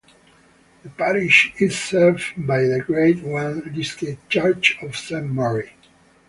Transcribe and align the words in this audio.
The 0.81 0.89
parish 0.89 1.53
is 1.59 1.77
served 1.77 2.33
by 2.47 2.63
the 2.63 2.79
Grade 2.79 3.21
One 3.21 3.71
listed 3.75 4.17
'Church 4.29 4.79
of 4.81 4.97
Saint 4.97 5.31
Mary'. 5.31 5.73